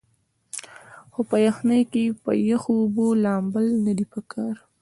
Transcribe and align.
خو 1.11 1.21
پۀ 1.29 1.35
يخنۍ 1.47 1.81
کښې 1.91 2.03
پۀ 2.23 2.31
يخو 2.51 2.71
اوبو 2.81 3.05
لامبل 3.23 3.65
نۀ 3.83 3.93
دي 3.97 4.05
پکار 4.11 4.55